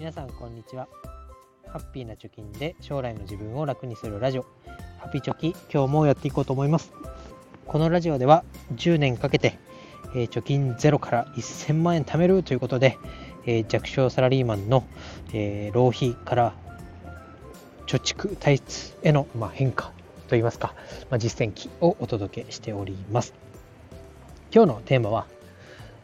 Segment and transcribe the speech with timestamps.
[0.00, 0.88] 皆さんこんにちは。
[1.68, 4.46] ハッピーな貯金で将来の自分を楽にするラジオ。
[4.98, 6.90] ハピチョキ今日もやっていこうと思います。
[7.66, 8.42] このラジオでは
[8.76, 9.58] 10年かけて、
[10.14, 12.96] えー、貯金ゼロから1000万円貯めるということで、
[13.44, 14.86] えー、弱小サラリーマンの、
[15.34, 16.54] えー、浪費から
[17.86, 19.92] 貯蓄体質への、まあ、変化
[20.28, 20.74] といいますか、
[21.10, 23.34] まあ、実践記をお届けしております。
[24.50, 25.26] 今日のテーマは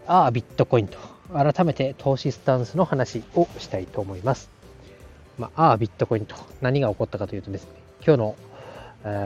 [0.06, 1.15] ああビットコインと。
[1.32, 4.50] 改めて投資スタンスの話をしたいと思います。
[5.38, 7.70] まあ、ああ、ビットコインと何が起こったかというとですね、
[8.04, 8.36] 今日の、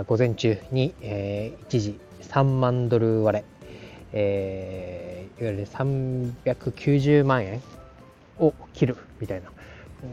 [0.07, 3.45] 午前中に、えー、一時3万ドル割れ、
[4.13, 7.63] えー、いわゆる390万円
[8.39, 9.51] を切るみたいな、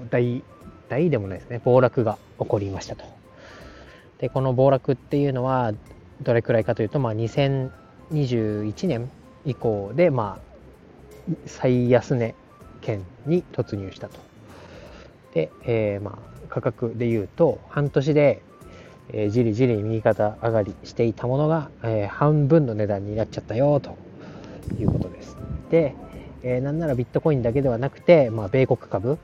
[0.09, 0.43] 大、
[0.89, 3.03] 大でもないですね、暴落が起こりましたと。
[4.19, 5.73] で、この暴落っていうのは、
[6.21, 9.11] どれくらいかというと、まあ、2021年
[9.45, 10.46] 以降で、まあ、
[11.45, 12.35] 最安値
[12.81, 14.19] 圏に突入したと。
[15.33, 18.41] で、えー、まあ価格で言うと半年で、
[19.09, 23.97] えー、じりじり右肩上がりしていたものが、えー、半分の値段になっちゃったよと
[24.79, 25.37] いうことです。
[25.69, 25.95] で、
[26.43, 29.17] えー、なんならビットコインだけではなくて、まあ、米国株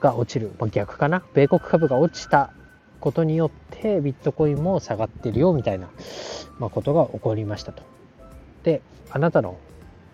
[0.00, 2.52] が落ちる、まあ、逆かな米国株が落ちた
[3.00, 5.88] ことによってビットコインも下がってるよみたいな、
[6.58, 7.82] まあ、ことが起こりましたと。
[8.62, 9.58] であなたの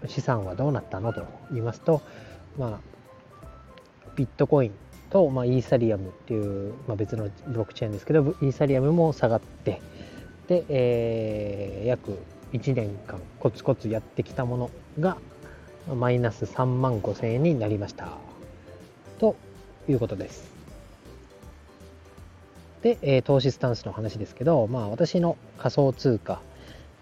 [0.09, 2.03] 資産はどうなったのと言いますと、
[2.59, 4.73] まあ、ビットコイン
[5.11, 9.81] と、まあ、イーサリアムっていう、まあ、別のブロックチェーンですけどイーサリアムも下がって
[10.49, 12.19] で、えー、約
[12.53, 15.17] 1年間コツコツやってきたものが
[15.95, 18.09] マイナス3万5千円になりました
[19.19, 19.37] と
[19.89, 20.53] いうことです。
[22.83, 26.41] で、えー、投資スタンスの話ですけど、まあ、私の仮想通貨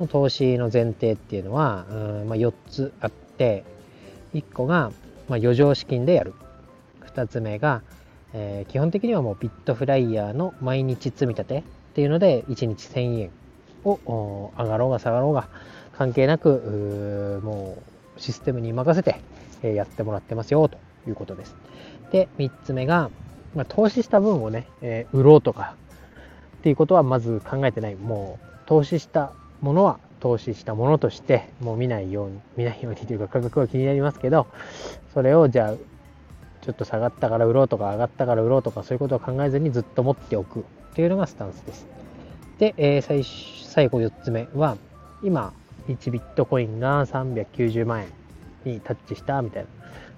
[0.01, 3.65] の投資の前提っていうのは、うんまあ、4つあって
[4.35, 4.93] 1個が、
[5.29, 6.35] まあ、余剰資金でやる
[7.15, 7.83] 2つ目が、
[8.33, 11.63] えー、基本的にはもうビットフライヤーの毎日積み立てっ
[11.95, 13.31] ていうので1日1000円
[13.85, 15.49] を上がろうが下がろうが
[15.97, 17.79] 関係なくも
[18.17, 19.21] うシステムに任せて
[19.67, 21.55] やってもらってますよということです。
[22.13, 23.11] で3つ目が、
[23.55, 25.75] まあ、投資した分をね、えー、売ろうとか
[26.59, 34.47] っていうことはまず考えてないもう投資したものは投資したものとしてもう見ないように見ないようにというか価格は気になりますけど
[35.15, 35.75] それをじゃあ
[36.63, 40.63] ちょっと下がったから売ろうとか上がったから売ろうとかそういうことを考えずにずっと持っておくっ
[40.95, 41.87] ていうのがスタンスです。
[42.59, 44.77] で、えー、最最後4つ目は
[45.23, 45.55] 今
[45.89, 48.09] 1ビットコインが390万円
[48.65, 49.69] にタッチしたみたいな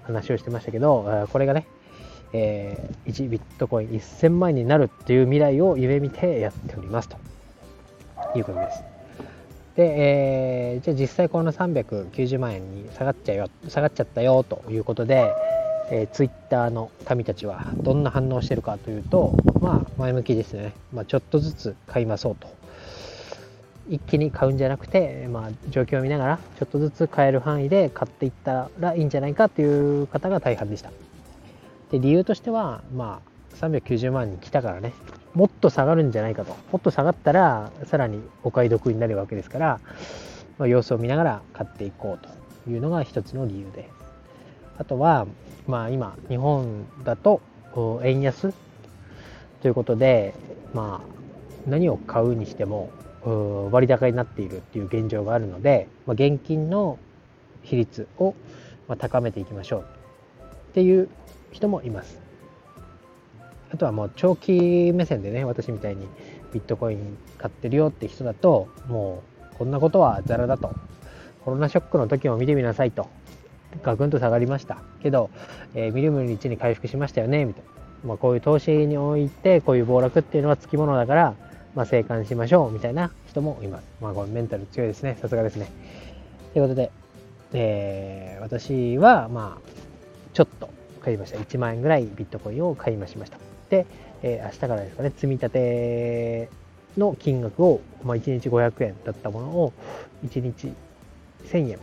[0.03, 1.65] 話をしてましたけどこれがね、
[2.33, 7.17] えー、1ビットコイン1000万円になるっていう未来を夢見てやっておりますと
[8.35, 8.83] いうことです。
[9.75, 15.33] で、えー、じゃあ実際この390万円に下がっちゃよ下がっちゃったよということで、
[15.89, 22.47] えー、ツイッターの民たちはどんな反応してるかというとまあ前向きですね、まあ、ちょっとずつ買いましょうと。
[23.89, 30.89] 一気に買うんじゃなくて、まあ、状況を見ながらちょっとずつ買える範囲で買っていったらいいんじゃないかという方が大半でした。
[31.91, 33.19] で理由としてはま
[33.53, 34.93] あ390万に来たからね。
[35.33, 36.55] もっと下がるんじゃないかと。
[36.71, 39.79] もっと下がったら、さらにお買い得になるわけですから、
[40.57, 42.25] まあ、様子を見ながら買っていこう
[42.63, 43.89] というのが一つの理由で。
[44.77, 45.27] あとは、
[45.67, 47.41] まあ今、日本だと
[48.03, 48.53] 円安？
[49.61, 50.33] ということで、
[50.73, 52.89] まあ何を買うにしても
[53.71, 56.99] 割高になっているっていう現状があるので、まあ、現金の
[57.61, 58.35] 比率を
[58.97, 59.85] 高めていきましょう
[60.71, 61.07] っていう
[61.51, 62.22] 人もいます。
[63.73, 66.07] あとはもう長期目線でね、私みたいに
[66.53, 70.75] ビットコイン買ってるよって人だと、もうこんなことはザラだと。
[71.43, 73.09] コロナショックの時も見てみなさいと。
[73.81, 74.77] ガクンと下がりました。
[75.01, 75.31] けど、
[75.73, 77.69] えー、みるみるうちに回復しましたよね、みたいな。
[78.09, 81.33] まあ、こういう投資において、こういう暴落っていうのはつきものだから、
[81.73, 83.83] まあ、生還しましょう、みたいな人もいます。
[83.99, 85.17] まあ、これメンタル強いですね。
[85.19, 85.71] さすがですね。
[86.53, 86.91] ということで、
[87.53, 89.69] えー、私は、まあ、
[90.33, 90.69] ちょっと
[91.01, 91.39] 買いました。
[91.39, 93.52] 1万円ぐらいビットコインを買いましました。
[93.73, 93.87] で、
[94.21, 96.49] えー、明日からですかね、積み立て
[96.95, 99.73] の金額を、まあ、1日500円だったものを
[100.23, 100.71] 1日
[101.45, 101.79] 1000円、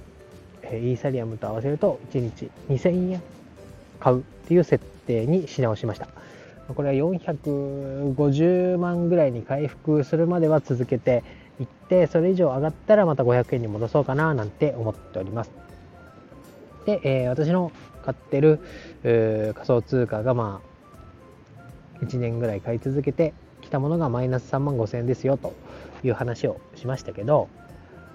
[0.63, 3.23] えー、イーサリアムと合わせると1日2000円
[3.99, 6.07] 買うっていう設定にし直しました。
[6.73, 11.25] これは450万ぐらいに回復するまでは続けて
[11.59, 15.51] いって、それ以上上がったらまた500円に戻そうかななんて思っております。
[16.87, 17.73] で、えー、私の
[18.05, 18.61] 買ってる
[19.03, 20.70] 仮想通貨がまあ
[22.03, 25.55] 1年ぐらい買い続けてきたものがマイナス3万5千円ですよと
[26.03, 27.49] いう話をしましたけど、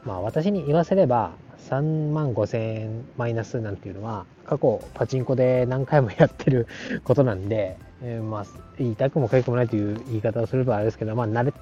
[0.06, 1.34] まあ私に言わせれば、
[1.70, 6.68] 3万5000円マイナスなんていうのは過去パチンコで何回もやってる
[7.04, 8.46] ことなんで、えー、まあ
[8.78, 11.54] 言いたくもかゆくもないという言い方をするとあれですけどまあ慣れっ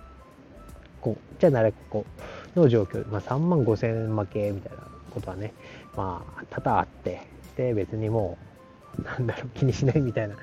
[1.00, 2.06] こじゃ慣れっこ
[2.56, 4.80] の状況、まあ、3万5000円負けみたいな
[5.12, 5.54] ことはね
[5.96, 7.22] まあ多々あって
[7.56, 8.53] で別にもう
[9.02, 10.36] なんだろう気にしないみたいな、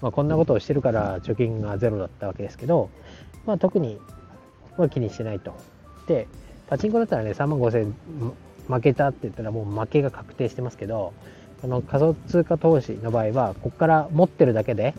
[0.00, 2.90] まあ、こんなことをしてるから貯金がゼロだったわけですけど、
[3.46, 3.98] まあ、特に
[4.76, 5.54] は気にしてないと。
[6.06, 6.26] で
[6.68, 7.94] パチンコだったらね3万5000円
[8.66, 11.12] 負けたって言ったらもう負けが確定してますけど
[11.60, 14.94] この仮想通貨投資の場合はここから持ってるだけで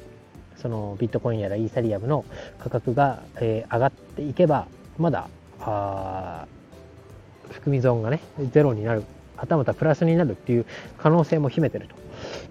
[0.57, 2.25] そのビットコインやらイーサリアムの
[2.59, 4.67] 価格が、えー、上がっていけば
[4.97, 5.29] まだ
[5.61, 6.47] あ
[7.51, 8.19] 含み損がね
[8.51, 9.03] ゼロになる
[9.39, 10.65] はたまたプラスになるっていう
[10.97, 11.95] 可能性も秘めてると、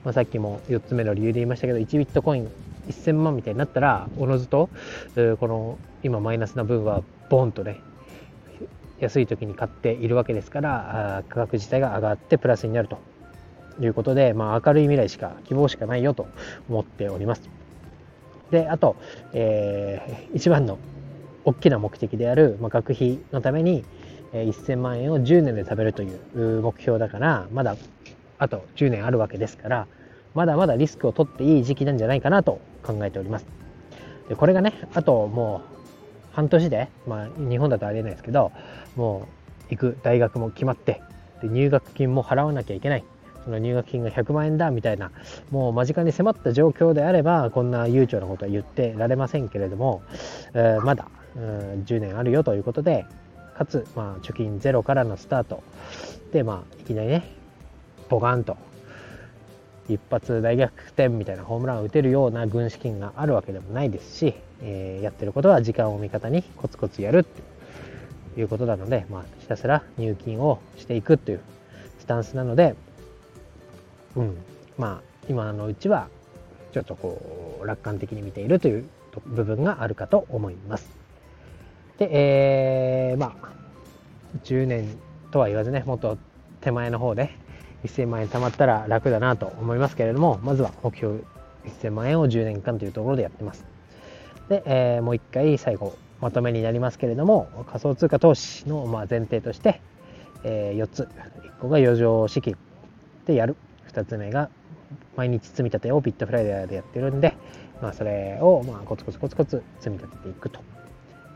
[0.04, 2.50] まあ、さっきも4つ目の理由で言いましたけど1ビットコイン
[2.88, 4.68] 1000万みたいになったらおのずと
[5.14, 7.80] この今マイナスな分はボンとね
[9.00, 12.98] 安い時に買っているわけですから価格自体が上がってプラスになると
[13.80, 16.26] いうことで、まあ、明るい未来しか希望しかないよと
[16.68, 17.48] 思っております。
[18.50, 18.96] であと、
[19.34, 20.78] えー、一番の
[21.44, 23.84] 大きな目的である、まあ、学費のために、
[24.32, 27.76] えー、1000万円を10年で食べるという目標だからまだ
[28.38, 29.86] あと10年あるわけですから
[30.34, 33.46] まだまだリスクを取っていい時期なんじゃないかなと考えております。
[34.28, 35.78] でこれがねあともう
[36.34, 38.52] 半年で、まあ、日本だとありえないですけど
[38.94, 39.26] も
[39.70, 41.02] う行く大学も決まって
[41.42, 43.04] で入学金も払わなきゃいけない
[43.44, 45.10] その入学金が100万円だみたいな
[45.50, 50.02] もう間近に迫った状況であればこんな悠長なことは言ってられませんけれども、
[50.54, 51.42] えー、まだ、うん、
[51.86, 53.06] 10年あるよということで
[53.56, 55.64] かつ、まあ、貯金ゼロからのスタート
[56.32, 57.37] で、まあ、いきなりね
[58.08, 58.56] ボカンと
[59.88, 71.40] 一発大逆転みたいなホームランを打てるような軍資金があるわけでもないですし、えー、やってることは時間を味方にコツコツやるっていうことなので、まあ、ひたすら入金をしていくっていう
[71.98, 72.74] スタンスなので、
[74.14, 74.36] うん、
[74.76, 76.08] まあ今のうちは
[76.72, 78.88] ちょっとこう楽観的に見ているという
[79.26, 80.88] 部分があるかと思います。
[81.98, 83.48] で、えー、まあ
[84.44, 84.96] 10年
[85.30, 86.18] とは言わずねもっと
[86.60, 87.34] 手前の方で
[87.84, 91.20] 1000万円貯まったら楽だなと思いますけれどもまずは目標
[91.64, 93.64] 1000万円を10年間というところでやってます。
[94.48, 99.80] で、えー、もう一回最後まとめになりますけれども仮想通貨投資のま前提として、
[100.42, 102.56] えー、4つ1個が余剰資金
[103.26, 103.56] でやる。
[103.92, 104.50] 2つ目が
[105.16, 107.34] 毎日積み立てをビットフライデーでやってるんで、
[107.80, 110.60] まあ、それをまあコツコツコツコツ積み立てていくと。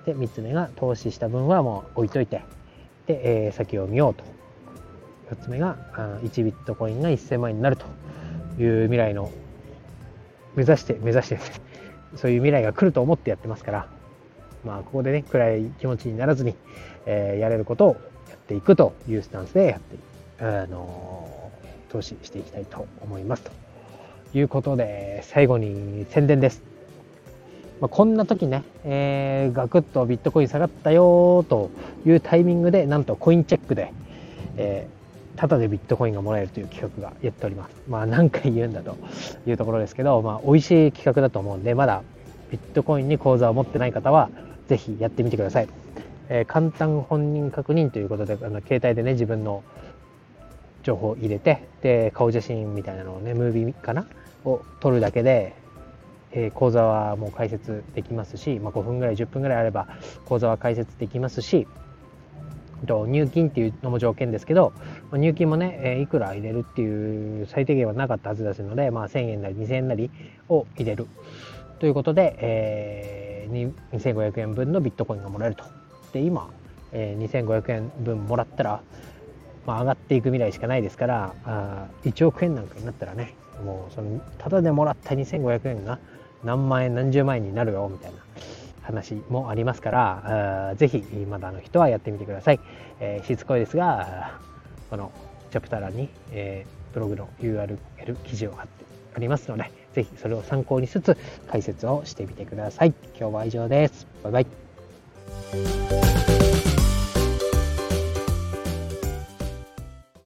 [0.07, 2.43] で3つ目が投資した分はもう置いといて。
[3.07, 4.25] で、えー、先を見ようと。
[5.33, 5.77] 4つ目が
[6.23, 7.87] 1ビットコインが1000万円になると
[8.63, 9.31] いう未来の
[10.55, 11.73] 目指して目指してですね
[12.17, 13.89] そういう未来が来ると思ってやってますから、
[14.65, 16.55] まあ、ここでね、暗い気持ちにならずに、
[17.07, 17.97] え、やれることを
[18.29, 19.97] やっていくというスタンスでやって
[20.45, 21.51] あの、
[21.89, 23.43] 投資していきたいと思います。
[23.43, 23.51] と
[24.35, 26.63] いうことで、最後に宣伝です。
[27.81, 31.71] まあ、こんな時ね、えー、ガクッとビットコイン下がったよと
[32.07, 33.93] いうタイミングで、なんとコインチェックで、
[34.57, 35.02] えー
[35.37, 37.75] タダでビットコインがもらえるという企画がやっております。
[37.89, 38.97] まあ何回言うんだと
[39.47, 42.03] いうところですけど、まあ美味しい企画だと思うんで、まだ
[42.51, 44.31] ビットコインに口座を持ってない方は、
[44.69, 45.69] ぜひやってみてください。
[46.29, 49.63] えー、簡単本人確認ということで、あの携帯でね、自分の
[50.83, 54.07] 情報を入れて、で、顔写真みたいなのをね、ムービーかな？
[54.45, 55.55] を撮るだけで、
[56.33, 59.87] えー、講座はもう解説できますし、まあ、5分ぐらい、10分ぐらいあれば
[60.25, 61.67] 講座は解説できますし、
[62.87, 64.73] 入金っていうのも条件ですけど、
[65.13, 70.11] 入金もね、えいくら入れるっていう最低限はなかったはずですので、まあ、1000円なり2000円なり
[70.49, 71.07] を入れる
[71.79, 75.65] ということで、えー、2500円分のビットコインがもらえると。
[76.13, 76.51] で、今、
[76.93, 78.81] えー、2500円分もらったら、
[79.67, 83.35] まあ、上がっていく未来しかないですからあ1億円なんかになったらね
[83.65, 85.99] もうそのただでもらった2500円が
[86.45, 88.19] 何万円何十万円になるよみたいな
[88.83, 90.99] 話もありますから、ぜひ
[91.29, 92.61] まだの人はやってみてください。
[93.01, 94.39] えー、しつこいですが、
[94.91, 95.13] この
[95.51, 97.79] チャプター欄に、えー、ブログの URL
[98.25, 98.85] 記事を貼って
[99.15, 101.17] ありますので、ぜひそれを参考にしつつ
[101.49, 102.95] 解説をしてみてください。
[103.19, 104.07] 今日は以上です。
[104.23, 106.42] バイバイ。